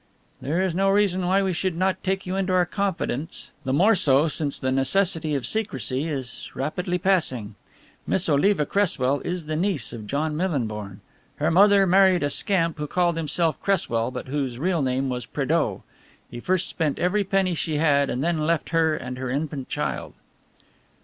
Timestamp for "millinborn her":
10.35-11.51